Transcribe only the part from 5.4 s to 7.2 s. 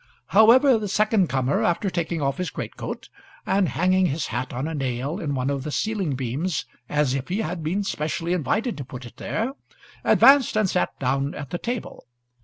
of the ceiling beams as